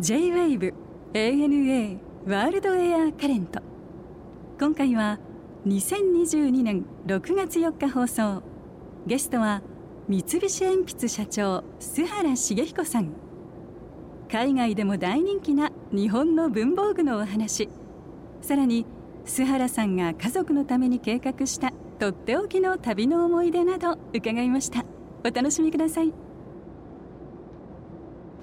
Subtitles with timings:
[0.00, 0.74] J-WAVE
[1.14, 3.60] ANA ワールドエアカレント
[4.58, 5.20] 今回は
[5.66, 8.42] 2022年6月4日放送。
[9.06, 9.62] ゲストは
[10.08, 13.12] 三菱鉛筆社長須原茂彦さん。
[14.28, 17.68] 海外でも大人気な日本の文房具のお話。
[18.42, 18.84] さらに
[19.24, 21.70] 須原さんが家族のために計画した
[22.00, 24.95] とっておきの旅の思い出など伺いました。
[25.26, 26.12] お楽しみください。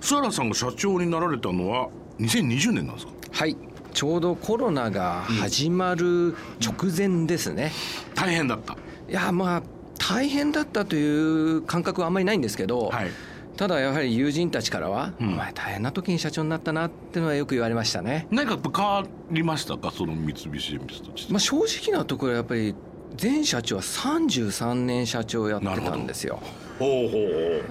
[0.01, 1.87] 須原さんが社長になられたのは
[2.19, 3.13] 2020年なんですか？
[3.31, 3.55] はい。
[3.93, 7.71] ちょうどコロナが始まる直前ですね、
[8.15, 8.73] 大変だった。
[9.07, 9.63] いやまあ
[9.97, 13.11] 大変だったという感覚はあんまりないんですけど、はい。
[13.55, 15.27] ただやはり友人たちからは、うん。
[15.29, 19.91] お前大変な時に社長になったなっていうのはよく言われましたね、何か変わりましたか？
[19.91, 22.75] その三菱鉛筆として、まあ、正直なところやっぱり
[23.21, 26.41] 前社長は33年社長をやってたんですよ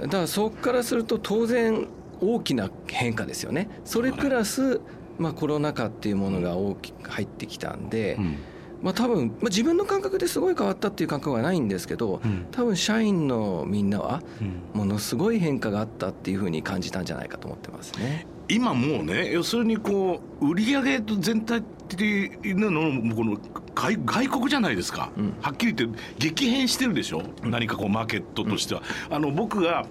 [0.02, 1.86] だからそこからすると当然
[2.20, 3.68] 大きな変化ですよね。
[3.84, 4.80] それプラス、
[5.18, 8.38] まあ、コロナ禍っていうものが大きく入ってきたんで、う、うん。
[8.82, 12.46] まあ、多分、まあ、自分の感覚ですごい変わったっていう感覚はないんですけど、うん。
[12.52, 14.62] 多分社員のみんなはうん。
[14.72, 18.26] ものすごい変化があったっていうふうに感じたんじゃないかと思ってますね。
[18.48, 23.38] 今もうね要するにこう売り上げと全体的なのもこの
[23.74, 25.34] 外外国じゃないですか、うん。
[25.40, 29.86] はっきり言って激変してるでしょ、何かこうマーケットとしては、あの僕が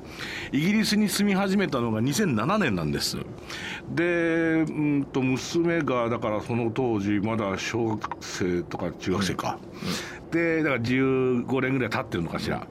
[0.51, 3.17] イギリスに住み始めたのが2007年なんです。
[3.89, 9.59] でうんと娘がだからその当時まだ小学生とか中学生か、
[10.31, 12.67] でだから15年ぐらい経ってるのかしら、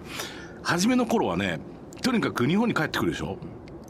[0.63, 1.61] 初めの頃はね
[2.03, 3.37] とにかく日本に帰ってくるでしょ？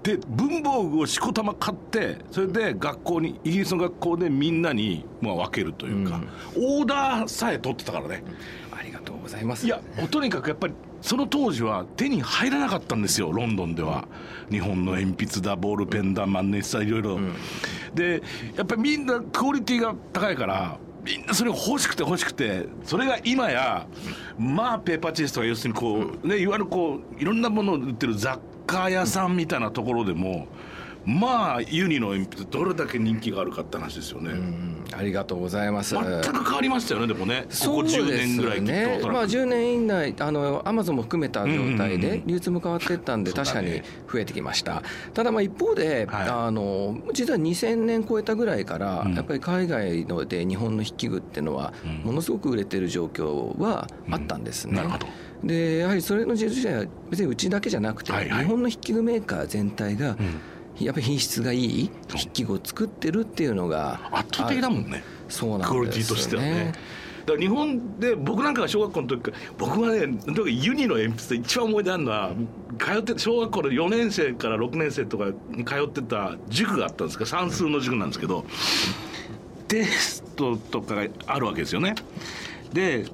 [0.02, 6.20] で文房具をしこたま買ってそれで学校にイギリスの学校でみんなにまあ分けるというか、
[6.56, 8.24] オーダーさえ取ってたからね。
[8.72, 9.66] ありがとうございます。
[9.66, 14.08] いやとにかくやっぱりその当時は手に入らなかったんですよロンドンでは。
[14.50, 17.20] 日本の鉛筆だボールペンだ万年筆だいろいろ、
[17.94, 18.22] で
[18.56, 23.86] やっぱりみんなクオリティが高いからみんなそれが欲しくて欲しくてそれが今や
[24.38, 28.42] まあペーパーチェイスとか要するにこうねいわゆるこういろんなものを売ってる雑貨
[28.90, 30.46] 屋さんみたいなところでも
[31.04, 35.94] まあユニの鉛筆どれだけ人気があるかって話ですよね、うんありがとうございます。
[35.94, 37.46] 全く変わりましたよねでもね。
[37.48, 38.72] そうです10年ぐらいきっと
[39.06, 42.00] ねまあ、10年以内あのアマゾンも含めた状態うんうんうん。
[42.00, 43.82] で流通も変わっていったんでそうだ確ねかに
[44.12, 44.82] 増えてきました。
[45.14, 46.28] ただまあ一方で、はい。
[46.28, 49.14] あの実は2000年超えたぐらいから、うん。
[49.14, 51.92] やっぱり海外ので日本の筆記具っていうのはうん。
[52.06, 54.74] ものすごく売れてる状況はあったんですね。
[54.74, 55.06] なるほど
[55.42, 58.44] でやはりそれの自体は別にうちだけじゃなくて、はいはい。
[58.44, 60.16] 日本の筆記具メーカー全体が、ん。
[60.78, 65.02] やっぱり品質がいい筆記具を作ってるっていうのが圧倒的だもんね。
[65.28, 65.74] そうなんですよね。
[65.74, 66.72] クオリティとしてはね。
[67.26, 72.32] だから日本で僕なんかが小学校の時から僕はね特にユニの鉛筆で一番思い出あるのは
[72.78, 78.46] 通って小学校の4年生から6年生とかに通ってた塾があったんですけど算数の塾なんですけど
[79.68, 81.94] テストとかがあるわけですよね。
[82.72, 83.04] で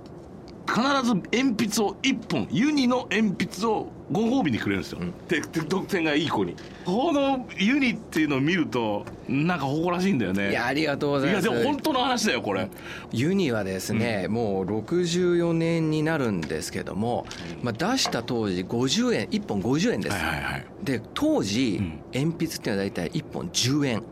[0.66, 6.54] 必ず鉛筆を1本ユニの鉛筆をご褒美にくれるんですよ、でで得点がいい子に。
[6.84, 10.50] このユニっていうのを見るとなんか誇らしいんだよね。
[10.50, 11.48] いやありがとうございます。
[11.48, 12.68] いやでも本当の話だよこれ。
[13.12, 17.26] ユニはですね、もう64年になるんですけども、
[17.62, 20.66] まあ、出した当時50円1本50円です、はいはいはい。
[20.84, 22.00] で当時、うん。
[22.14, 24.02] 鉛筆っていうのは大体1本10円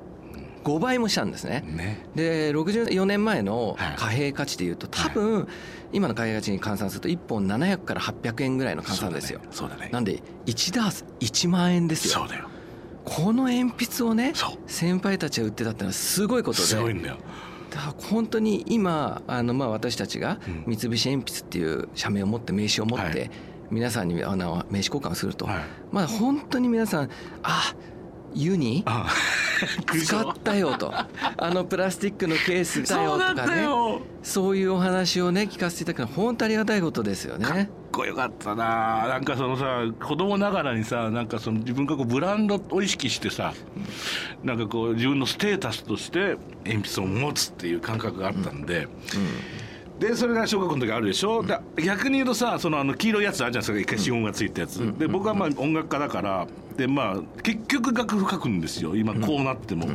[0.64, 1.62] 5倍もしたんですね。
[1.66, 2.06] ね。
[2.14, 3.96] で64年前のはい。
[3.96, 5.46] 貨幣価値でいうと多分
[5.92, 9.40] 今の貨幣価値に換算すると1本700から800円ぐらいの換算ですよ。
[9.50, 9.90] そうだね。
[9.92, 12.14] なんで1ダース1万円ですよ。
[12.20, 12.48] そうだよ。
[13.04, 14.32] この鉛筆をね
[14.66, 16.64] 先輩たちが売ってたってのはすごいことで。
[16.64, 17.18] すごいんだよ。
[17.70, 20.76] だから本当に今あのまあ私たちがうん。
[20.78, 23.30] 三菱鉛筆っていう社名を持って名刺を持っはてい。
[23.70, 25.62] 皆さんにあの名刺交換をすると、はい。
[25.90, 27.10] まあ本当に皆さん
[27.42, 27.74] あ
[28.34, 28.82] ユニ？
[28.86, 29.08] あ
[30.04, 30.92] 使ったよと。
[30.92, 33.62] あのプラスチックのケースだよとかね。
[33.62, 34.00] よ。
[34.22, 37.46] そういうお話をね聞かせていただくのは本当ありがたいことですよね。
[37.46, 39.06] かっこよかったな。
[39.08, 43.54] なんかそのさ子供ながらにさなんかその自分がこうブランドを意識してさ
[44.42, 48.88] なんかこう自分のステータスとして鉛筆を持つっていう感覚があったんで、
[49.98, 53.94] でそれが小学校の時あるでしょ、だ逆に言うとさそのあの黄色いやつあるじゃないですか？
[53.94, 56.46] 一回指紋がついたやつ、で僕はまあ音楽家だから
[56.76, 58.96] でまあ結局楽譜書くんですよ。
[58.96, 59.88] 今こうなっても。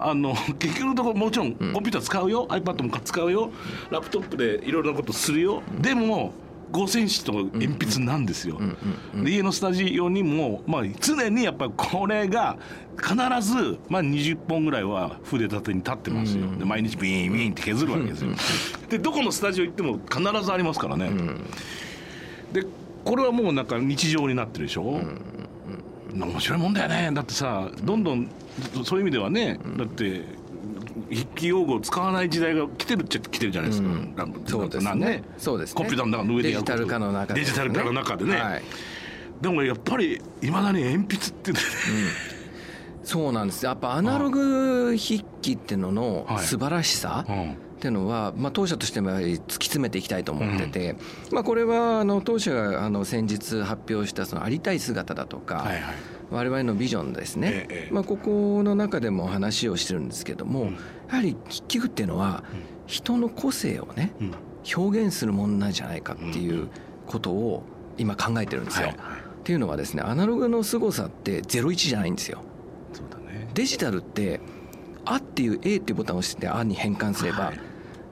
[0.00, 3.50] あの結局のところもちろんコンピューター使うよ、iPad も使うよ。
[3.90, 6.32] ラップトップでいろいろなことするよ、でも
[6.70, 8.60] 五線紙と鉛筆なんですよ、
[9.22, 12.56] で家のスタジオにも、まあ、常にやっぱりこれが
[12.96, 18.30] 必ず、まあ、20本ぐらいは筆立てに立ってますよ、で毎日ビーンビーンって削るわけですよ、
[18.88, 21.10] でどこのスタジオ行っても必ずありますからね、
[22.52, 22.64] で
[23.04, 25.00] これはもうなんか日常になってるでしょ、
[26.12, 27.10] 面白いもんだよね。
[27.12, 28.28] だってさどんどん
[28.84, 30.24] そういう意味ではね、だって
[31.08, 34.42] 筆記用語を使わない時代が来てるっちゃ来てるじゃないですか、うん。
[34.46, 35.22] そうですね。
[35.38, 35.74] そうですね。
[35.76, 38.62] コンピューターの中の上でやるデジタル化の中でデジタル化の中でね、はい。
[39.40, 41.58] でもやっぱりいまだに鉛筆ってね、
[43.04, 43.64] そうなんです。
[43.64, 46.44] やっぱアナログ筆記っていうののはい。
[46.44, 47.52] 素晴らしさうん。
[47.78, 50.96] っていうのは、まあ、当社としてもやはり突き詰めていきたいと思ってて、
[51.30, 55.64] まあ、これはあの当社があの先日発表したそのありたい姿だとか、
[56.32, 60.78] 我々のビジョンですね、まあ、ここの中でも話をしてるんですけども、うん
[61.08, 62.44] やはり筆記具っていうのは
[62.86, 64.34] 人の個性をねうん。
[64.76, 66.68] 表現するものなんじゃないかっていう
[67.06, 67.62] ことを
[67.96, 68.90] 今考えてるんですよ。
[68.90, 72.42] っていうのはですねアナログの凄さって01じゃないんですよ。
[72.92, 73.48] そうだね。
[73.54, 74.40] デジタルって
[75.06, 77.60] 「あ」っていう A っていうボタンを押して「あ」に変換すれば、はい。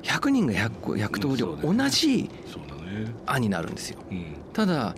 [0.03, 3.99] 100人が 100, 個100通り同じそうだね「あ」になるんですよ。
[4.11, 4.25] うん。
[4.55, 4.95] ただ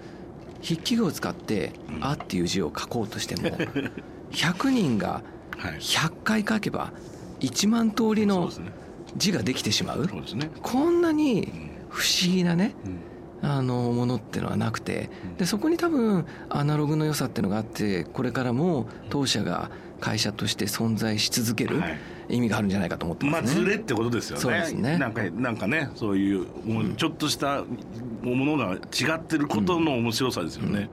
[0.62, 2.04] 筆記具を使って「うん。
[2.04, 3.48] あ」っていう字を書こうとしても
[4.30, 5.22] 100人が
[5.56, 5.78] はい。
[5.80, 6.92] 100回書けば
[7.40, 8.50] 1万通りの
[9.16, 10.06] 字ができてしまう？
[10.06, 10.50] ね。
[10.62, 11.70] こんなにうん。
[11.88, 13.48] 不思議なねうん。
[13.48, 19.70] あのものっていうのはなくてでそこに多分アナログの良さっていうのがあってこれからも当社が
[20.00, 21.98] 会社として存在し続けるはい。
[22.30, 23.60] 意味があるんじゃないかと思ってままあすね。
[23.62, 24.42] ズレってことですよね。
[24.42, 24.98] そうですね。
[24.98, 27.64] なんかなんかねそういうもうちょっとした
[28.22, 30.90] ものが違ってることの面白さですよね。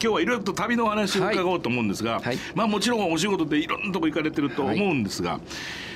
[0.00, 2.38] 今日はいろいろと旅のお話を伺おうと思うんですが、はい。
[2.54, 5.40] まあもちろんお仕事でいろんなとこ行かれてると思うんですが、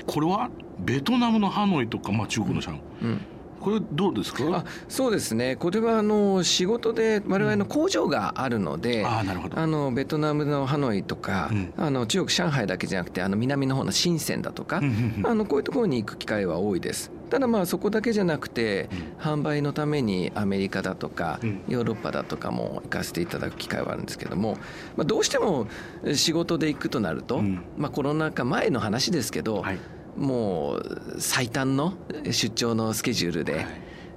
[0.07, 3.21] これはベトナムのハノイとか、まあ、中国の上海、うん
[3.61, 4.45] これどうですか？
[4.59, 5.57] あそうですね。
[5.57, 9.59] これはあの仕事で我々の工場があるので、ああなるほど。
[9.59, 11.75] あのベトナムのハノイとか、うん。
[11.77, 14.81] あの中国上海だけじゃなくてあの南の方の深センだとか、
[15.25, 17.11] あのこういうところに行く機会は多いです。
[17.31, 18.89] ただまあそこだけじゃなくて、
[19.19, 21.61] 販売のためにアメリカだとか、うん。
[21.69, 24.57] ヨーロッパだとかも行かせていただく機会はあるんですけども、
[24.97, 25.67] まあ、どうしても
[26.15, 27.63] 仕事で行くとなると、うん。
[27.77, 29.79] まあ、コロナ禍前の話ですけど、はい
[30.19, 31.95] もう最短の
[32.25, 33.67] 出張のスケジュールで、はい。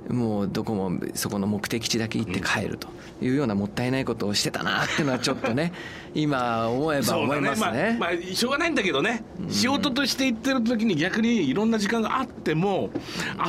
[0.10, 2.88] もうどこもそこの目的地だけ行って帰ると
[3.22, 5.72] いうようなもったいないことをしてたなっていうのはちょっとね
[6.14, 7.48] 今思えば思いだね。
[7.48, 7.98] まあますね。
[8.00, 12.90] まあしょうがないんだけどね、仕事として行ってる時に逆にいろんな時間があっても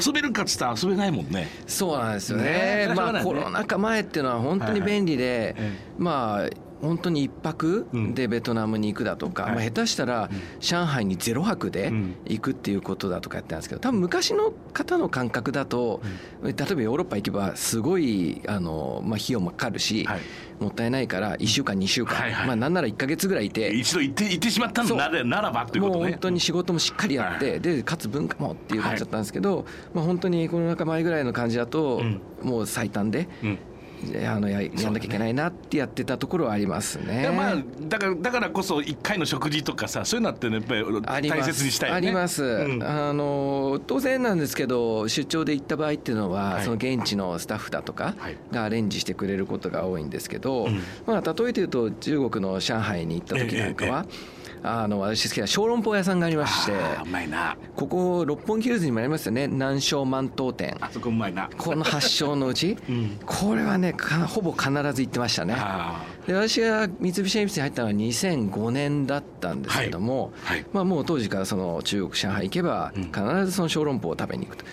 [0.04, 1.49] 遊べるかっつったら遊べないもんね。
[1.66, 2.44] そうなんですよね。
[2.44, 2.50] ね。
[2.52, 5.72] えまあコロナ禍前っていうのは本当に便利で、え。
[5.99, 6.50] まあ
[6.82, 8.14] 本当に一泊うん。
[8.14, 9.55] でベトナムに行くだとか、はい。
[9.55, 10.29] まあ、下手したら
[10.61, 16.02] 上海にゼロ泊でうん行くっていうことだとかやってたんですけど多分昔の方の感覚だと、
[16.43, 20.20] 例えばヨーロッパ行けばすごいあの、まあ、費用もかかるし、はい。
[20.61, 22.46] もったいないから1週間2週間、はいはい。
[22.46, 23.73] まあなんなら1か月ぐらいいて。
[23.73, 24.96] 一度行って行ってしまったそう。
[24.96, 26.11] のならならばということね。
[26.11, 32.20] 本当に仕事もしっかりやって、でかつ文化もっていう感じだったんですけど、まあ、本当にコロナ禍前ぐらいの感じだと、うん。
[32.43, 33.58] もう最短でうん
[34.26, 37.31] あのややんなきゃいけないなってやってたところはありますね。
[37.31, 37.56] まあ
[37.88, 40.64] だからだからこそ一回の食事とかさそういうのってねやっ
[41.02, 42.08] ぱり大切にしたいよね。
[42.08, 42.82] あります、うん。
[42.82, 46.64] あの当然なんですけど出張で行った場合っていうのは、はい。
[46.64, 48.37] その現地のスタッフだとかはい。
[48.50, 50.81] がアレンジしてくれることが多いんですけど、うん。
[51.06, 54.06] まあ、例えて言うと中国の上海に行った時なんかは、
[54.64, 57.56] あの私好きな小籠包屋さんがありましてうまいな。
[57.75, 59.49] ここ六本木ヒルズにもありますよね。
[59.49, 60.76] 南昌万東店。
[60.81, 61.50] あそこうまいな。
[61.59, 63.19] この発祥のうち、 うん。
[63.26, 65.54] これはねかほぼ必ず行ってましたね。
[65.59, 70.59] あで私が三菱鉛筆に入ったのは2005年だったんですけども、はい。
[70.59, 70.66] はい。
[70.73, 73.02] まあ、もう当時からその中国上海行けばうん。
[73.04, 74.64] 必ずその小籠包を食べに行くと、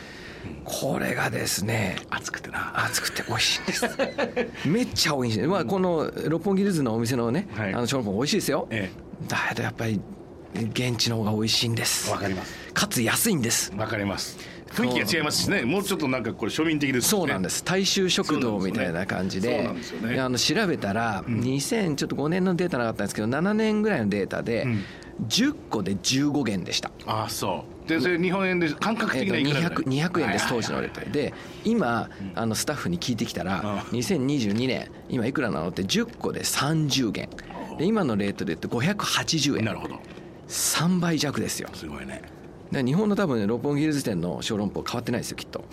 [0.65, 2.73] これがですねー熱くてな。
[2.85, 3.87] 熱くて美味しいんです。
[4.69, 7.73] めっちゃ美味しい、まあ、この六本木ヒルズのお店のね、はい。
[7.73, 8.91] あの小籠包美味しいですよ、え
[9.27, 9.99] だけどやっぱり
[10.55, 12.09] 現地の方が美味しいんです。
[12.09, 12.73] えわかります。
[12.73, 13.71] かつ安いんです。
[13.77, 14.37] わかります。
[14.71, 15.63] 雰囲気が違いますしね。
[15.63, 17.19] もうちょっとなんかこれ庶民的ですしね。
[17.19, 17.63] そうなんです。
[17.63, 19.69] 大衆食堂みたいな感じで
[20.19, 24.83] あの調べたら2000ちょっと5年のデータなかったんですけど7年ぐらいのデータでうん
[25.27, 26.91] 10個で15元でした。
[27.05, 27.89] ああそう。
[27.89, 31.33] でそれ日本円で感覚的ないくらぐらい？200 200円です当時のレートはいで
[31.65, 37.27] 今あのスタッフに聞いてきたらあ2022年今いくらなのって10個で30元
[37.79, 39.65] で今のレートで言うと580円。
[39.65, 39.99] なるほど。
[40.49, 41.69] 3倍弱ですよ。
[41.73, 42.21] すごいね。
[42.71, 45.63] で日本の多分ね六本木ヒルズ店の小籠包変わってないですよきっと。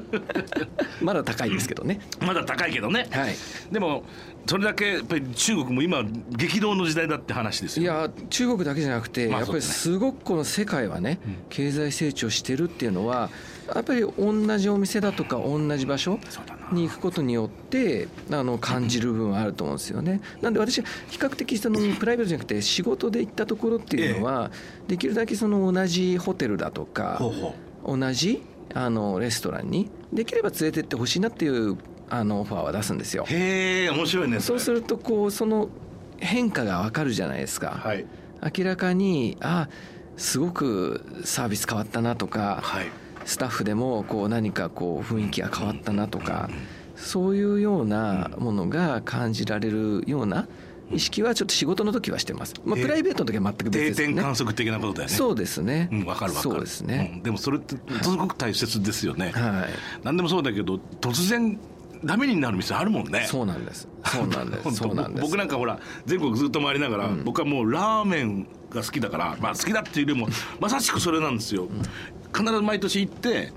[1.02, 2.00] まだ高いですけどね。
[2.20, 3.08] まだ高いけどね。
[3.10, 3.34] はい。
[3.70, 4.04] でも
[4.46, 11.18] それだけやっぱり中国も今激動の時代だって話ですよいや中国だけじゃなくて、やっぱりすごくこの世界はね、
[11.50, 13.30] 経済成長してるっていうのは
[13.74, 16.18] やっぱり同じお店だとか同じ場所
[16.72, 20.20] に行くことによってあの感じる部分はあると思うんですよね。
[20.40, 24.50] なんで私は比較的そのプライベートじゃなくて仕事で行ったところっていうのは、
[24.86, 27.20] できるだけその同じホテルだとか
[27.84, 28.42] 同じ
[28.74, 31.76] あのレストランにできれば連れてってほしいなっていう
[32.08, 33.24] あのオファーは出すんですよ。
[33.28, 35.68] へえ面白いねそうするとこうその
[36.18, 38.06] 変化がわかるじゃないですか、はい。
[38.56, 39.68] 明らかにあ
[40.16, 42.86] すごくサービス変わったなとか、はい
[43.26, 46.48] スタッフでもこう何かこう雰囲気が変わったなとか
[46.96, 50.48] そういうようなものが感じられるような
[50.90, 54.14] 意識はちょっと仕事の時はしてます、まあ、えープライベートの時は全く別定ですよね。
[54.14, 55.14] 点観測的なことだよね。
[55.14, 55.88] そうですね。
[55.90, 56.54] うん、わかるわかる。
[56.54, 60.04] そうですね、うんでもそれってすごく大切ですよね、はい。
[60.04, 61.58] 何でもそうだけど突然
[62.04, 63.26] ダメになる店あるもんね。
[63.26, 63.88] そうなんです。
[64.04, 64.70] そうなんです。
[64.76, 65.22] そうなんです。
[65.22, 70.28] 僕なんかほら全国ずっと回りながら、僕はもうラーメンが好きだから、まあ、好きだっていうよりも
[70.60, 71.68] まさしくそれなんですよ、
[72.36, 73.52] 必ず毎年行って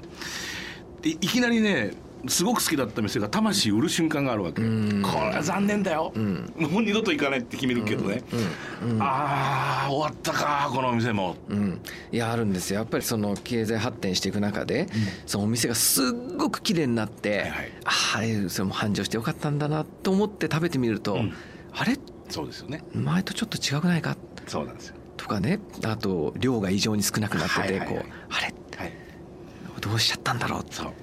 [1.02, 1.92] でいきなりね
[2.28, 4.68] すごく好きだった店が魂売る瞬間があるわけ、これ
[5.38, 6.12] は残念だよ、
[6.58, 8.24] もう二度と行かないって決めるけどね、
[9.00, 11.82] ああ終わったかこのお店も、うん、
[12.12, 12.80] いやあるんですよ。
[12.80, 14.90] やっぱりその経済発展していく中で、
[15.26, 17.72] そのお店がすっごく綺麗になって、はいはい。
[17.86, 21.34] ああれそれも繁盛してよかったんだなと思って食べてみると、ん。
[21.72, 21.98] あれ？
[22.28, 22.84] そうですよね。
[22.94, 24.18] 前とちょっと違くないか？
[24.46, 24.96] そうなんですよ。
[25.16, 25.62] とかね。
[25.86, 27.98] あと量が異常に少なくなってて、こう
[28.30, 28.44] あれ？
[28.44, 28.54] はい
[29.80, 30.94] どうしちゃったんだろうそう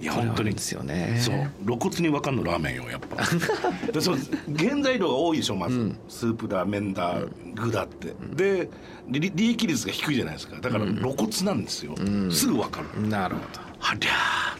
[0.00, 0.52] いや本当に。
[0.52, 1.16] ですよね。
[1.18, 1.50] そう。
[1.64, 3.24] 露骨に分かんのラーメンよやっぱ。
[3.90, 4.18] でそう
[4.56, 5.98] 原材料が多いでしょまず、うん。
[6.08, 7.20] スープだ麺だ
[7.54, 8.68] 具だって、で
[9.08, 10.56] 利利益率が低いじゃないですか。
[10.60, 12.30] だから露骨なんですよ、ん。
[12.30, 13.40] すぐ分かる、なるほ
[13.78, 14.56] はりゃ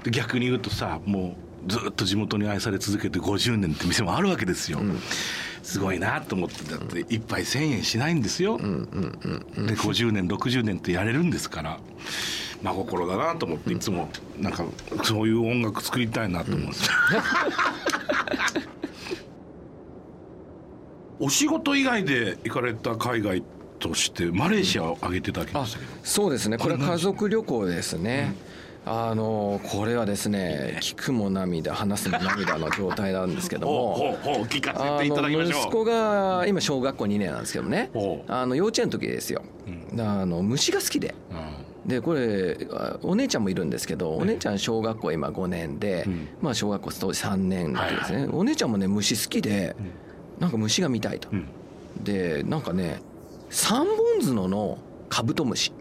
[0.00, 0.04] ー。
[0.04, 4.80] で逆に言うとさもうずっと地元に愛され続けて50年って店もあるわけですよ、
[5.62, 11.78] すごいなと思ってだって一杯1,000円しないんですよ、で50年60年ってやれるんですから
[12.62, 14.64] 真心だなと思っていつもなんか
[15.02, 16.92] そういう音楽作りたいなと思うんですよ、
[21.18, 23.42] お仕事以外で行かれた海外
[23.78, 26.56] としてマレーシアを挙げていただきまあしたけど、そうですね。
[26.56, 28.34] これは家族旅行ですね、
[28.86, 33.94] あのこれはですね聞くも涙話すも涙の状態なんですけども。
[33.94, 35.52] ほうほうほう聞かあせていただきましょう。
[35.52, 37.90] の息子が今小学校2年なんですけどね。
[38.28, 39.42] あの幼稚園の時ですよ、
[39.98, 41.14] あの虫が好きで。
[41.30, 46.28] うんでこれあお姉ちゃんもいるんですけどお姉ちゃん小学校今5年で、うん。
[46.40, 49.74] まあ小学校当時3年ですね、はいお姉ちゃんもね虫好きで、
[50.38, 51.46] なんか虫が見たいと、うん。
[52.02, 53.00] でなんかね
[53.50, 55.72] 三本角のカブトムシ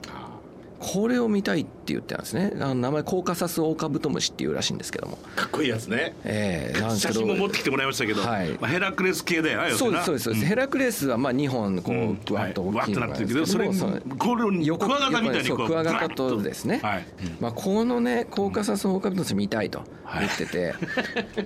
[0.82, 2.54] これを見たいって言ってたんですね。
[2.60, 5.18] あの名前コーカサスオオカブトムシっていうらしいんですけども。
[5.36, 6.16] かっこいいやつね。
[6.24, 7.20] ええなんですけど。
[7.20, 8.50] 写真も持ってきてもらいましたけど、はい。
[8.60, 12.10] まあ、ヘラクレス系だよそうですそうですそうです、ヘラクレスはまあ2本こうん。
[12.12, 13.64] うぶわっと大きいのがあるんですけど。
[13.64, 13.72] はい。
[13.72, 17.06] わっとなってるけどそれこれを横クワガタみたいにこう横クワガタとですね、はい。
[17.40, 19.84] まあ、このねコーカサスオオカブトムシ見たいと
[20.20, 20.74] 言ってて、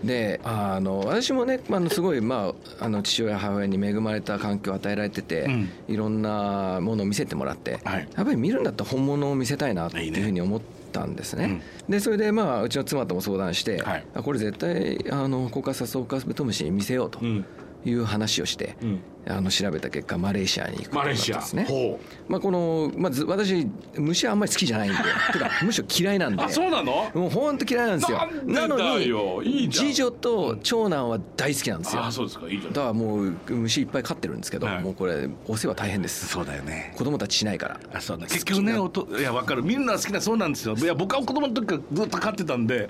[0.03, 5.69] であの私もね、まあすごい、まあ、あの父親母親に恵まれた環境を与えられてて、うん。
[5.87, 8.07] いろんなものを見せてもらって、はい。
[8.15, 11.61] やっぱり見るんだったら本物を見せたいなっていうふうに思ったんですね。
[11.89, 14.05] でそれでまあうちの妻とも相談して、はい。
[14.13, 17.19] あこれ絶対あのコーカサスオオカブトムシに見せようと。
[17.21, 17.45] うん
[17.85, 18.99] いう話をして、うん。
[19.27, 21.65] あの調べた結果マレーシアに行くことですね。
[21.67, 24.97] ほまあ、この、まず私虫はあんまり好きじゃないんで。
[25.33, 26.43] てかむしろ嫌いなんで。
[26.43, 27.09] うあそうなの？
[27.15, 28.19] もう本当嫌いなんですよ。
[28.45, 28.77] なの
[29.41, 29.85] いいじゃん。
[29.87, 32.05] 次女と長男は大好きなんですよ。
[32.05, 32.47] あそうですか。
[32.47, 32.73] いいじゃん。
[32.73, 34.83] だからもう虫いっぱい飼ってるんですけど、はい。
[34.83, 36.27] もうこれお世話大変です。
[36.27, 36.93] そうだよね。
[36.95, 37.79] 子供たちしないから。
[37.93, 39.63] あそうだ結局ねおといや分かる。
[39.63, 40.75] 見るのは好きなそうなんですよ。
[40.75, 42.89] いや僕は子供の時からずっと飼ってたんで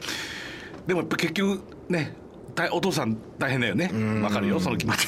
[0.86, 2.25] でもやっぱ結局ね大
[2.72, 3.90] お父さん大変だよね。
[3.92, 5.08] 分かるよその気持ち。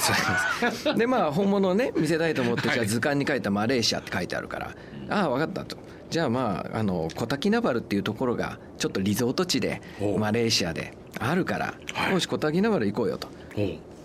[0.97, 2.77] でまあ本物をね 見せたいと思って、はい。
[2.77, 4.75] じゃあ図鑑に書いたマレーシアって書いてあるから、
[5.09, 5.77] ああ分かったと。
[6.09, 9.81] じゃあまああのコタキナバルっていうところがちょっとリゾート地で
[10.17, 12.13] マレーシアであるから、はい。
[12.13, 13.29] よしコタキナバル行こうよと。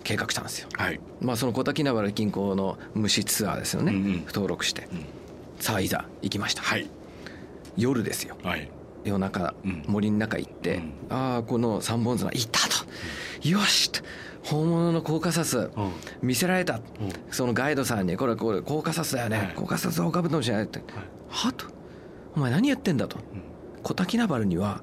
[0.03, 0.67] 計画したんですよ。
[0.73, 0.99] はい。
[1.21, 4.25] まあそのコタキナバル近郊の虫ツアーですよね、うんうん。
[4.27, 4.87] 登録して、
[5.59, 6.89] さあいざ行きました、はい。
[7.77, 8.35] 夜ですよ。
[8.43, 8.69] はい。
[9.05, 9.83] 夜中、うん。
[9.87, 10.93] 森の中行って、うん。
[11.09, 12.75] ああこの三本綱いたと、
[13.43, 14.01] よしと
[14.43, 15.69] 本物のコーカサス、
[16.21, 16.81] 見せられた、
[17.31, 19.51] そのガイドさんに「これこれコーカサスだよね、はい。
[19.55, 20.81] コーカサスオオカブトムシじゃない」って
[21.29, 21.65] 「は?」と
[22.35, 23.17] 「お前何言ってんだ」と
[23.83, 24.81] 「コタキナバルには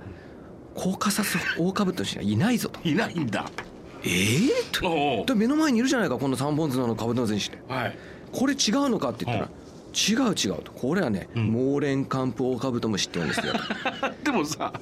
[0.74, 2.80] コーカサスオオカブトムシがいないぞ」と。
[2.88, 3.50] いないんだ
[4.02, 4.08] 「え
[4.46, 4.48] え
[5.26, 5.34] と？
[5.34, 7.58] 目の前にいるじゃないかこの三本綱のカブトムシにして。
[7.68, 7.98] はい。
[8.32, 9.60] これ違うのかって言ったらうん
[9.92, 10.72] 「違う違う」と。
[10.72, 11.40] これはね、ん。
[11.40, 13.52] モーレンカンプオオカブトムシって言うんですよ。
[14.24, 14.72] でもさ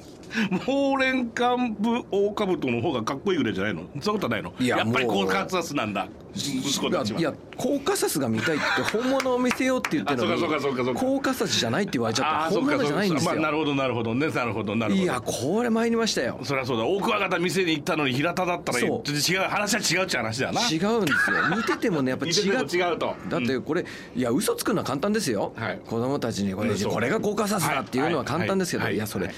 [0.65, 3.83] モーレンカンプオオカブトの方がかっこいいぐらいじゃないの？
[4.01, 4.53] そんなことはないの？
[4.59, 6.07] いややっぱりコーカサスなんだ。
[6.35, 7.19] 息子いやたちは。
[7.19, 8.65] いやコーカサスが見たいって
[8.97, 12.55] 本物を見せようって言ってるのにコーカサスじゃないって言われちゃった。
[12.55, 14.15] 本物じゃないんですそうかまあ、なるよほどなるほど。
[14.15, 15.03] ねなるほどなるほど。
[15.03, 16.39] いやこれ参りましたよ。
[16.43, 16.85] そりゃそうだ。
[16.85, 19.01] 大桑方店に行ったのに平田だったら違う
[19.49, 20.61] 話は違うっちゃ話だよな。
[20.61, 21.37] 違うんですよ。
[21.57, 22.33] 見ててもねやっぱ 違う。
[22.65, 23.15] 違うと。
[23.29, 25.79] だってこれいや嘘つくのは簡単ですよ、はい。
[25.85, 28.95] 子供たちにこれこれがコーカサスだっていうのは簡単ですけど、はい。
[28.95, 29.35] いやそれ、はい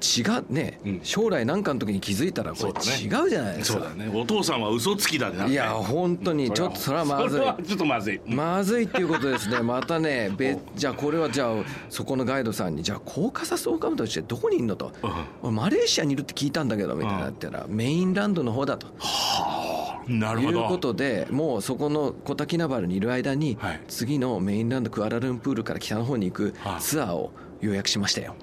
[0.00, 1.00] 違うね、うん。
[1.02, 3.78] 将来なんかの時に気づいたらこれ違うじゃないですか。
[3.78, 4.10] そうだね。
[4.12, 7.40] お父さんは嘘つきだねいや本当にちょっとそれはまずい。
[7.64, 8.20] ちょっとまずい。
[8.26, 9.60] まずいっていうことですね。
[9.62, 11.54] またねべじゃあこれはじゃあ
[11.88, 14.92] そこのガイドさんにじゃあコーカサスオオカブトとしてどこにいんのと。
[15.42, 18.88] 俺マレーシアにいるって聞いたんだけどみたいなったらメインランドの方だと。
[20.08, 20.60] なるほど。
[20.60, 23.80] いうことでもうそこのコタキナバルにいる間にはい。
[23.88, 26.80] 次のメインランドクアラルンプールから北の方に行くはい。
[26.80, 28.34] ツアーを予約しましたよ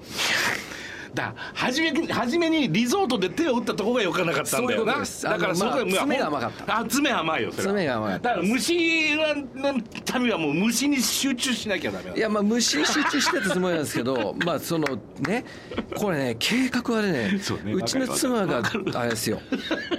[1.14, 4.94] だ初めに初めにリゾートで手を打ったとこがよかなかったんだよな。
[4.94, 6.78] だからそこあのまあまあ爪が甘かった。
[6.78, 8.28] あ爪甘いよ爪が甘かった。
[8.30, 12.16] だから虫はの民はもう虫に集中しなきゃダメだ。
[12.16, 15.44] いやまあ虫に集中してたつもりなんですけど まあそのね
[15.96, 18.62] これね計画はねそうねうちの妻が
[18.94, 19.40] あれですよ。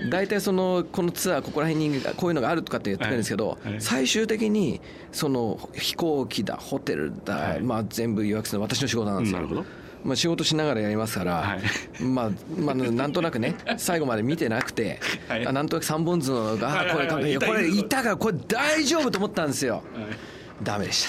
[0.10, 3.82] 大体そのこのツアーここら辺にこういうのがあるとかって言ってくるんですけどはいはい。
[3.82, 7.62] 最終的にその飛行機だホテルだはい。
[7.62, 9.38] まあ全部予約するのは私の仕事なんですよ。
[9.38, 11.58] なるほどまあ仕事しながらやりますから、は
[12.02, 15.48] まあ、まあなんとなくね最後まで見てなくて、はい。
[15.48, 17.84] あなんとなく三本図のがはいこれこれい。
[17.86, 19.84] たからこれ大丈夫と思ったんですよ。
[20.62, 21.08] ダメでし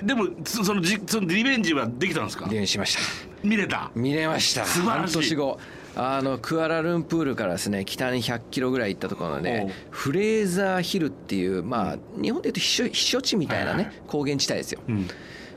[0.00, 0.06] た。
[0.06, 2.46] でもそそのじそのリベンジはできたんですか？
[2.48, 3.00] 電話しました。
[3.42, 3.90] 見れた？
[3.94, 4.64] 見れました。
[4.64, 5.14] 素晴らしい。
[5.14, 5.58] 半年後。
[5.98, 14.80] あのクアラルンプールからですね北に100キロぐらい行ったところのねフレーザーヒルっていうまあ日本でいうと避暑避暑地みたいなはいはね高原地帯ですよ。
[14.86, 15.08] うん。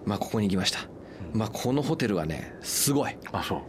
[0.05, 0.79] まあここに行きました
[1.33, 3.15] まあこのホテルはねすごい。
[3.31, 3.61] あそ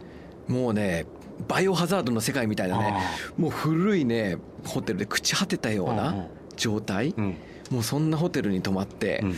[0.49, 0.51] う。
[0.51, 1.05] もうね
[1.47, 7.13] バイオハザードの世界みたいなねあもう古いねホテルで朽ち果てたようなん状態。
[7.17, 7.37] うん。
[7.69, 9.29] もうそんなホテルに泊まってうん。
[9.29, 9.35] も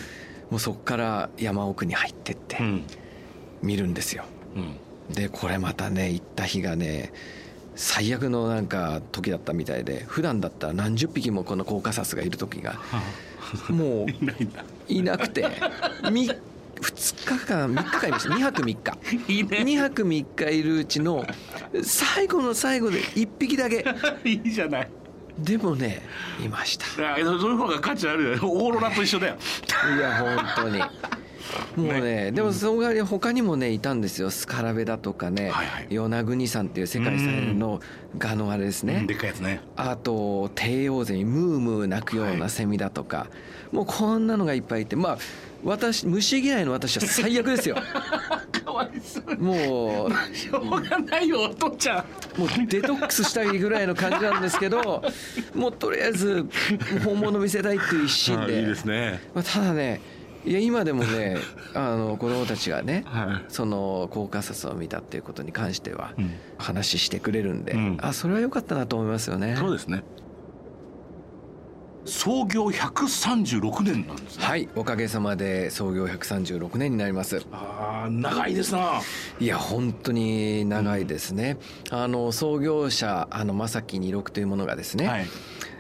[0.57, 2.83] うそこから山奥に入ってってうん。
[3.61, 4.25] 見るんですよ。
[4.55, 5.13] うん。
[5.13, 7.11] でこれまたね行った日がね
[7.75, 12.75] 最悪のなんか時だったみたいで普段だったら何十匹もこのコーカサスがいる時が
[13.69, 14.07] もう
[14.87, 15.47] いなくて
[16.11, 16.29] み
[16.83, 18.35] 2日間3日間いました。
[18.35, 18.97] 2泊3日。
[19.33, 19.57] いいね。
[19.59, 21.25] 2泊3日いるうちの
[21.81, 23.85] 最後の最後で1匹だけ。
[24.29, 24.89] いいじゃない。
[25.37, 26.03] でもね
[26.43, 26.85] いました。
[26.85, 29.37] あそういう方が価値あるよオーロラと一緒だよ。
[29.97, 30.83] いや本当に
[31.75, 34.29] もうねでもその代わり他にもねいたんですよ。
[34.29, 35.87] スカラベだとかね、はいはい。
[35.89, 37.81] 与那国さんっていう世界最大の
[38.17, 39.61] ガのあれですね、でっかいやつね。
[39.75, 43.27] あと帝王ゼミムームー鳴くようなセミだとか、
[43.71, 45.17] もうこんなのがいっぱいいてまあ
[45.63, 47.75] 私虫嫌いの私は最悪ですよ。
[48.63, 52.05] かわいそうもうしょうがないよお父ちゃ
[52.37, 52.39] ん。
[52.39, 55.03] もうデトックスしたいぐらいの感じなんですけど
[55.55, 56.45] もうとりあえず
[57.03, 58.55] 本物見せたいっていう一心で。
[58.55, 59.21] あいいですね。
[59.33, 60.01] まあ、ただね
[60.45, 61.37] いや今でもね
[61.73, 63.45] あの子供たちがね、はい。
[63.47, 66.31] そのコーカサスを見たっていうことに関してはうん。
[66.57, 67.97] 話してくれるんで、うん。
[68.01, 69.55] あそれは良かったなと思いますよね。
[69.57, 70.03] そうですね。
[72.05, 74.45] 創業136年なんですね。
[74.45, 77.41] はいおかげさまで創業136年になります。
[77.51, 79.01] ああ長いですな。
[79.39, 81.57] いや本当に長いですね、
[81.91, 85.25] あの創業者あの正木二六というものがですね、はい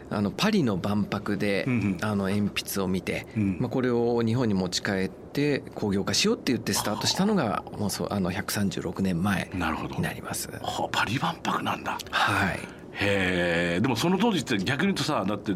[0.09, 1.65] あのパリの万博で、
[2.01, 3.57] あの鉛筆を見て、うん。
[3.59, 10.49] まあ、これを日本に持ち帰って工業化しようって言ってスタートしたのがもうそうあの136年前になります。
[10.51, 11.97] はあパリ万博なんだ。
[12.11, 12.59] はい。
[12.93, 13.79] へえ。
[13.81, 15.53] でもその当時って逆に言うとさだって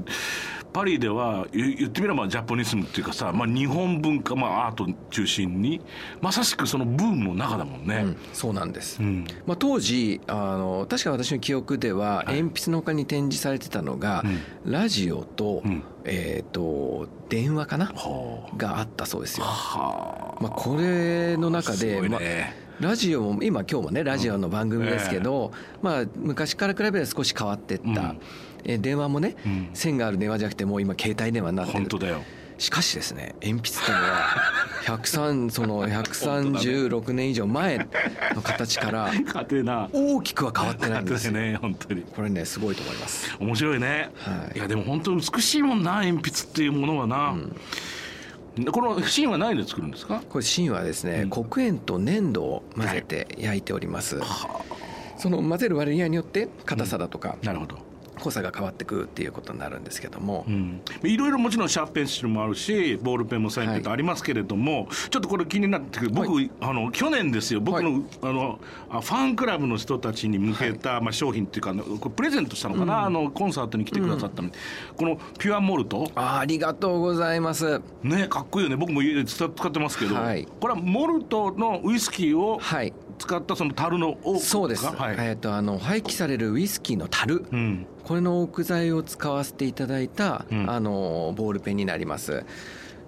[0.74, 5.82] パリでは言言ってみればジャポニスムっていうかさ、まあ、日本文化、まあ、アート中心に
[6.22, 8.02] まさしくそのブームの中だもんね。
[8.04, 9.26] うん、そうなんです、うん。
[9.46, 12.42] まあ、当時あの確か私の記憶でははい。
[12.42, 14.24] 鉛筆の他に展示されてたのが、
[14.66, 15.84] ラジオと,、うん。
[16.06, 17.88] えー、と電話かな？
[17.88, 19.46] はがあったそうですよ。
[19.46, 25.52] まあ、これの中すで、ね、ラジオも今今日もねラジオの番組ですけど、
[25.82, 28.20] まあ、昔から比べれば少し変わってった、うん
[28.64, 29.70] え電話もね、うん。
[29.74, 31.80] 線がある電話じゃなくてもう今携帯電話になってる。
[31.80, 32.22] 本当だよ。
[32.60, 34.28] しかしですね鉛筆っていうのは
[34.98, 37.78] 103その136年以上前
[38.34, 39.12] の形から
[39.94, 42.02] 大きくは変わってないんですよ、ね本当に。
[42.02, 43.38] これねすごいと思います。
[43.40, 44.58] 面白いね、はい。
[44.58, 47.36] い、やでも本当に美しいもんな鉛筆っていうものはな、
[48.72, 50.24] この芯は何で作るんですか？
[50.28, 54.20] これ芯はですね、黒鉛と粘土を混ぜて焼いております、
[55.18, 57.78] その混ぜる割合によって硬さだとかなるほど
[58.20, 67.62] 濃さが変わってくるっていうことになるんですけども、うん、いろいろもちろんシャープペンシルもあるしボールペンもサインペンとありますけれども、ちょっとこれ気になってくる僕、はあの去年ですよ。
[67.62, 74.50] 僕の,、はあのあファンクラブの人たちに向けた、まあ、商品っていうかこれプレゼントしたのかな、あのコンサートに来てくださったの、
[74.96, 76.12] このピュアモルト？
[76.16, 77.82] あありがとうございます。
[78.04, 78.76] ねかっこいいよね。
[78.76, 80.48] 僕も家で使使ってますけど、はい。
[80.60, 82.94] これはモルトのウイスキーをはい。
[83.20, 85.16] 使ったその樽のそうです、はい。
[85.18, 90.72] えっ、とあの廃棄されるウイスキーの樽、うんこれの木材を使わせていただいた、うん。
[90.72, 92.46] あのボールペンになります。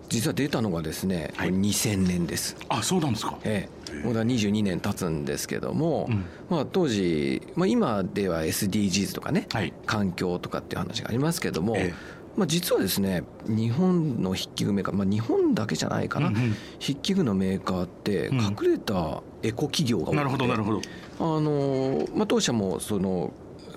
[0.09, 1.51] 実は出たのがですね、はい。
[1.51, 2.57] 2000年です。
[2.67, 3.39] あそうなんですか。
[3.45, 3.69] え
[4.03, 6.25] もうだ22年経つんですけども、うん。
[6.49, 9.71] まあ、当時、まあ、今では SDGs とかね、はい。
[9.85, 12.19] 環境とかっていう話がありますけども、ええ。
[12.35, 16.55] まあ、実はですね日本の筆記具メーカー、まあ、日本だけじゃないかな、うんうん。
[16.81, 18.39] 筆記具のメーカーってうん。
[18.41, 20.81] 隠れたエコ企業が多くて、なるほどなるほど。
[21.19, 23.31] あのまあ、当社もその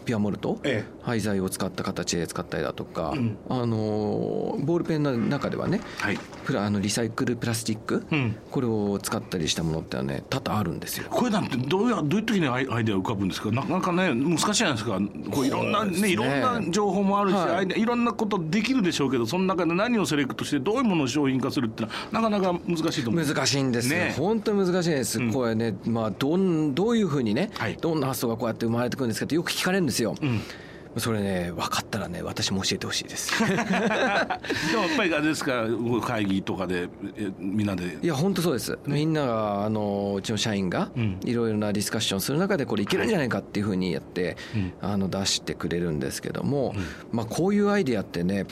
[0.04, 3.36] ピュアモルトえ廃材を使った形で使ったりだとか、うん。
[3.48, 3.76] あの
[4.60, 6.18] ボールペンの中ではねえはい。
[6.44, 8.36] プラあのリサイクルプラスチック、うん。
[8.50, 11.08] これを使ったりしたものってのはね多々あるんですよ。
[11.10, 13.50] これなんてどうやどういう時にアイアイデア浮かぶんですか？
[13.50, 15.00] ななかね難しいじゃないですか。
[15.30, 17.50] こういろんなねねいろんな情報もあるし、はい。
[17.56, 23.24] アイデアいろんなことできるでしょうけどその中で何をセレクトしてどういうものを商品化するってのはなかなか難しいと思う。
[23.24, 24.14] 難しいんですよ、ね。
[24.16, 25.32] 本当に難しいです、うん。
[25.32, 27.76] これね、まあ、どんどういうふうにね、はい。
[27.76, 30.40] どんな発想がこうやって生まれてくるんですかってよく聞かれるんですよ、うん
[30.98, 33.32] それね分かったらね私も教えてほしいです。
[33.46, 34.28] でもやっ
[34.96, 35.68] ぱりあれですから
[36.00, 37.98] 会議とかでえみんなで。
[38.02, 41.20] いや本当そうです、みんながあのうちの社員がうん。
[41.24, 44.72] いろいろなディスカッションする中でこれいけるんじゃないかっていうふうにやって、うん。
[44.80, 46.74] あの出してくれるんですけども、
[47.10, 48.46] まあ、こういうアイデアってね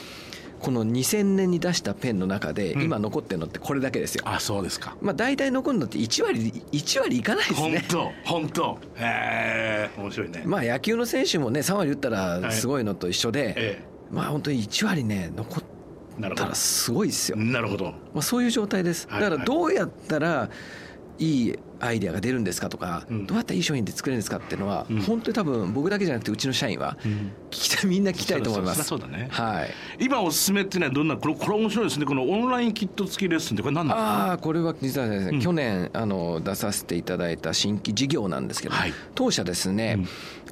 [0.61, 2.81] この2000年に出したペンの中でうん。
[2.83, 4.95] 今残ってるのってこれだけですよ、あそうですか。
[5.01, 8.77] まあ、大体残るのって1割1割いかないです本ね当 本当。
[8.95, 15.63] へえ面白いね、まあ野球の選手もね3割打ったらすごいのと一緒で、えまあ本当に1割ね残っ
[16.35, 17.85] たらすごいですよ、どなるほど。
[17.85, 19.07] まあ、そういう状態です。
[19.07, 19.23] だはい。
[19.23, 20.49] からどうやったらいい
[21.79, 23.25] アイデアが出るんですかとか、うん。
[23.25, 25.01] どうやったらいい商品で作れるんですかっていうのは、うん。
[25.01, 28.83] 本当に多分僕だけじゃなくてうちの社員は聞きたいみんな聞きたいと思います。
[28.83, 29.73] そうだねはい。
[29.99, 32.05] 今おすすめっていうのはどんなこれこれ面白いですね。
[32.05, 35.41] このオンラインキット付きレッスンってこれ何なんですかああこれは実はですね、うん。
[35.41, 38.93] 去年あの出させていただいた新規事業なんですけど、はい。
[39.15, 39.99] 当社ですね、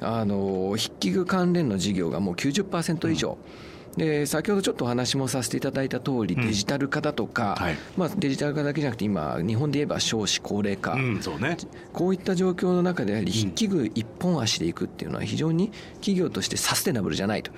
[0.00, 3.38] あの筆記具関連の事業がもう90%以上、
[3.96, 6.46] で先ほどちょっとお話もさせていただいた通り、うん。
[6.46, 7.76] デジタル化だとか、はい。
[7.96, 11.56] まあ、デジタル化だけじゃなくて今日本で言えば少子高齢化、うんそうね。
[11.92, 17.50] こういった状況の中でやはり筆記具一本足でいくっていうのは非常に企業としてサステナブルじゃないと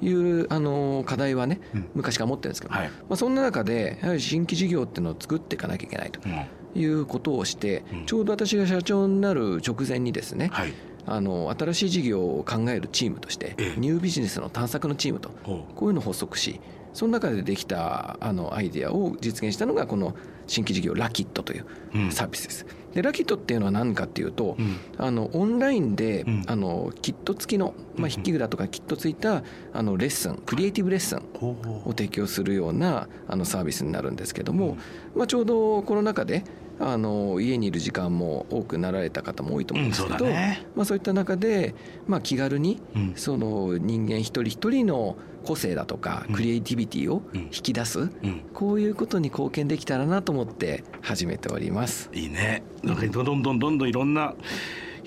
[0.00, 1.88] いうあの課題はね、うん。
[1.94, 2.88] 昔から持ってるんですけど、はい。
[2.88, 6.46] まあ、そんな中でやはり新規事業っていうのを作っていかなきゃいけないとうん。
[6.74, 8.06] いうことをして、うん。
[8.06, 10.72] ちょうど私が社長になる直前にですね、はい
[11.06, 13.80] あの新しい事業を考えるチームとして、ええ。
[13.80, 16.60] ニュービジネスの探索のチームとほこういうのを発足し
[16.92, 20.14] その中でできたあのアイデアを実現したのがこの
[20.46, 22.12] 新規事業ラキットといううん。
[22.12, 22.66] サービスです。
[22.92, 24.76] でラキットっていうのは何かっていうと、うん。
[24.98, 26.44] あのオンラインで、うん。
[26.46, 34.76] あのキット付きの、まあ、うん筆記具だとかキットついたあのレッスンクリエイティブレッスンを提供するようなあのサービスになるんですけども、
[35.14, 36.44] まあ、ちょうどコロナ禍で
[36.80, 40.66] あの家にいる時間も多くなられた方も多いと思うんですけど、うんそうだね。
[40.74, 41.74] まあ、そういった中で、
[42.06, 43.12] まあ、気軽にうん。
[43.16, 46.34] その人間一人一人の個性だとかうん。
[46.34, 47.40] クリエイティビティをうん。
[47.42, 48.42] 引き出す、うん。
[48.52, 52.10] こういうことに貢献できたらなと思って始めております。
[52.12, 52.62] いいね。
[52.82, 54.34] なんかどんどんどんどんどんいろんな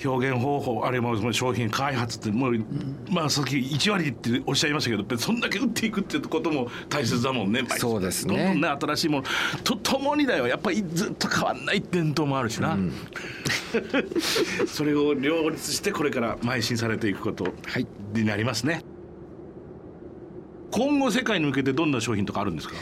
[0.03, 2.65] 表現方法あるいは商品開発ってもう、
[3.10, 7.63] まあさっき1割っておっしゃいましたけどそんだけ打っていくってことも大切だもんね。
[7.77, 8.36] そうですね。
[8.36, 9.23] どんどんね新しいもの。
[9.63, 10.47] とともにだよ。
[10.47, 12.93] やっぱりずっと変わんない伝統もあるしな、うん。
[14.67, 17.88] それを両立してこれから邁進されていくことはい。
[18.13, 18.81] になりますね
[20.75, 22.75] 今後世界に向けてどんな商品とかあるんですか？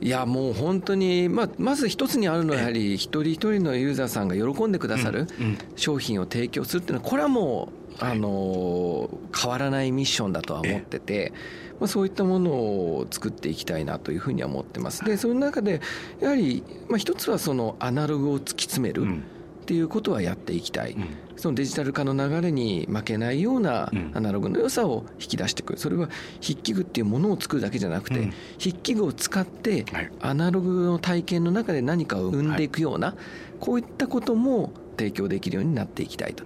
[0.00, 5.26] いやもう本当に、まあ、まず一つにあるのはやはり一人一人のユーザーさんが喜んでくださる
[5.74, 7.68] 商品を提供するっていうのはこれはも
[8.00, 11.32] う、あの変わらないミッションだとは思ってて、
[11.80, 15.04] まあ、そういったものを作っていきたいなというふうには思ってます。
[15.04, 15.82] でその中で
[16.20, 19.02] やはり、まあ、一つはそのアナログを突き詰める。
[19.02, 19.24] うん
[19.70, 21.06] っていうことはやっていきたい、うん。
[21.36, 24.10] そのデジタル化の流れに負けないようなうん。
[24.14, 25.78] アナログの良さを引き出していく。
[25.78, 26.08] それは
[26.42, 28.34] 筆記具っていうものを作るだけじゃなくて、うん。
[28.58, 30.10] 筆記具を使ってはい。
[30.20, 33.14] アナログの体験の中で何かを生んでいくような、
[33.60, 36.42] こういったことも提供できるようになっていきたいと。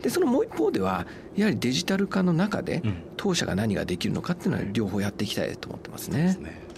[0.00, 3.02] でそのもう一方ではやはりデジタル化の中でうん。
[3.16, 6.38] 当社が何ができるのかっていうのは両方やっていきたいと思ってますね。
[6.40, 6.69] ね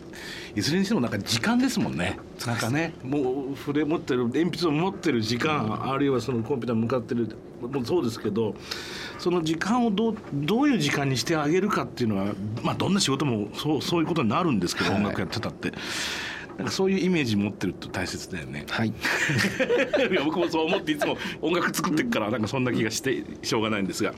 [0.55, 2.19] いずれにしてもなんか時間ですもんね。
[2.47, 8.55] なんかねもう筆持ってる鉛筆を持ってる時間、あるいはそのコンピューターに向かってるもそうですけど
[9.19, 15.01] その時間をどうどういう時間にしてあげるかっていうのは、まあ、どんな仕事もそうそういうことになるんですけど、はい。
[15.01, 15.73] 音楽やってたって。
[16.59, 18.67] なんかそういうイメージ持ってるって大切だよね。
[18.69, 18.93] はい、 い
[20.15, 24.13] や僕もそう思っていつも音楽作ってっからなんかそんな気がしてしょうがないんですが。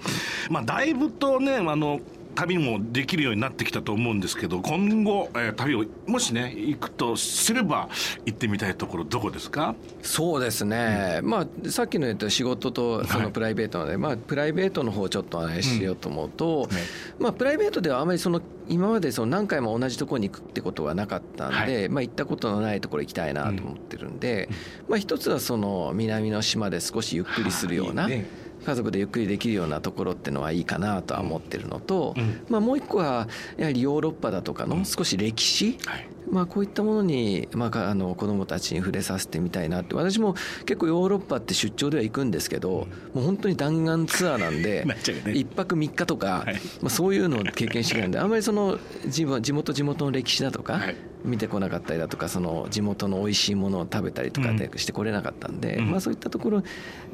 [0.51, 2.01] まあだいぶとねあの
[2.35, 7.89] 旅もできるようになってきたと思うんですけど今後、えー、旅をもしね行くとすれば
[8.27, 9.75] 行ってみたいところどこですか？
[10.03, 16.83] そうですね、うん、まあさっきの言った仕事とそのプライベートので、はい、まあプライベートの方をちょっと話しようと思うと、うんね、
[17.19, 24.49] まあプライベートではあまりその今までその何回も同じところに行くってことはなかったんで、はい、まあ行ったことのないところ行きたいなと思ってるんで、
[24.83, 40.35] うん、まあ一つはその南の島で少しゆっくりするような、いいね家族でゆっくりできるようなところっていうのはいいかなとは思ってるのと、うん、まあ、もう一個はやはりヨーロッパだとかの少し歴史、はい、まあ、こういったものに、まあ、あの子どもたちに触れさせてみたいなって私も
[40.67, 46.45] 結構ヨーロッパって出張では行くんですけど、もう本当に弾丸ツアーなんで 1泊3日とか、
[46.81, 50.81] まあ、そういうのを経験してるんであんまりその地元地元の歴史だとか、
[51.25, 56.63] 見てこなかったりだとかその地元の美味しいものを食べたりとかしてこれなかったんで、まあ、そういったところ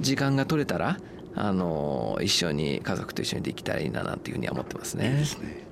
[0.01, 0.99] 時間が取れたら
[1.35, 5.19] あの一緒に家族と一緒にできたらいいななんていうふうには思ってますね。
[5.19, 5.65] いいすね。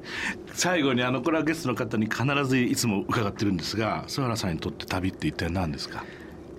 [0.55, 6.05] 最後にあのこれはゲストの方に必ずいつも伺ってるんですが曽原さんにとって旅って一体何ですか？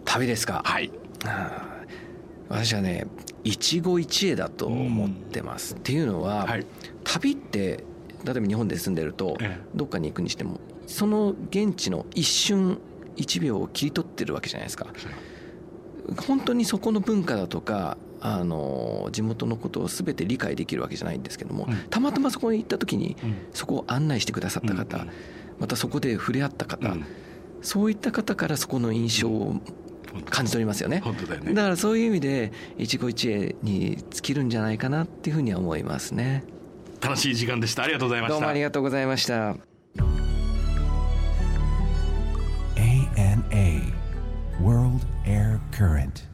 [0.05, 0.61] 旅ですか？
[0.65, 0.91] はい。
[2.49, 3.07] 私はね
[3.43, 5.75] 一期一会だと思ってます。
[5.75, 6.65] っていうのは、はい、
[7.03, 7.83] 旅って
[8.25, 9.37] 例えば日本で住んでると、
[9.73, 12.79] どっかに行くにしてもその現地の一瞬
[13.15, 14.87] 一秒を切り取ってるわけじゃないですか。
[16.27, 23.15] 本当にそこの文化だとかあの地元のことを全て理解できるわけじゃないんですけども、うん、たまたまそこに行った時に、
[23.53, 25.05] そこを案内してくださった方、
[25.59, 26.95] またそこで触れ合った方、
[27.61, 29.55] そういった方からそこの印象を
[30.29, 31.01] 感じ取りますよね。
[31.01, 31.53] だね。
[31.53, 36.43] だからそういう意味で一期一会に尽きるんじゃないかなっていうふうには思いますね。
[37.01, 37.83] 楽しい時間でした。
[37.83, 38.33] ありがとうございました。
[38.35, 39.55] どうもありがとうございました。
[42.75, 43.93] ANA
[44.61, 46.28] World Air Current